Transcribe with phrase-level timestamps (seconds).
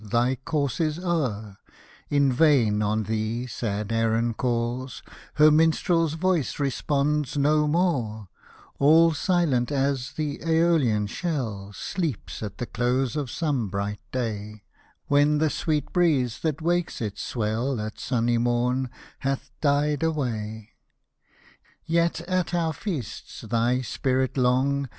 [0.09, 1.57] thy course is o'er;
[2.09, 5.03] In vain on thee sad Erin calls,
[5.35, 8.27] Her minstrel's voice responds no more;—
[8.79, 14.63] All silent as th' Eolian shell Sleeps at the close of some bright day,
[15.05, 18.89] When the sweet breeze, that waked its swell At sunny morn,
[19.19, 20.71] hath died away.
[21.85, 24.89] Yet, at our feasts, thy spirit long.